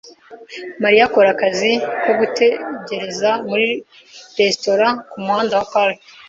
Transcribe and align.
Mariya 0.81 1.03
akora 1.07 1.29
akazi 1.35 1.71
ko 2.03 2.11
gutegereza 2.19 3.29
muri 3.49 3.67
resitora 4.37 4.87
kumuhanda 5.11 5.53
wa 5.59 5.67
Park. 5.73 5.97